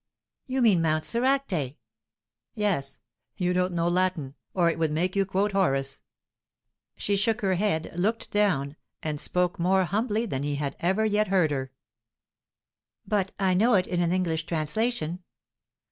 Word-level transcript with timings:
"You 0.47 0.63
mean 0.63 0.81
Mount 0.81 1.03
Soracte?" 1.03 1.75
"Yes. 2.55 3.01
You 3.37 3.53
don't 3.53 3.73
know 3.75 3.87
Latin, 3.87 4.33
or 4.51 4.67
it 4.67 4.79
would 4.79 4.91
make 4.91 5.15
you 5.15 5.27
quote 5.27 5.51
Horace." 5.51 6.01
She 6.97 7.15
shook 7.15 7.41
her 7.41 7.53
head, 7.53 7.91
looked 7.95 8.31
down, 8.31 8.77
and 9.03 9.19
spoke 9.19 9.59
more 9.59 9.83
humbly 9.83 10.25
than 10.25 10.41
he 10.41 10.55
had 10.55 10.75
ever 10.79 11.05
yet 11.05 11.27
heard 11.27 11.51
her. 11.51 11.71
"But 13.05 13.31
I 13.39 13.53
know 13.53 13.75
it 13.75 13.85
in 13.85 14.01
an 14.01 14.11
English 14.11 14.47
translation." 14.47 15.21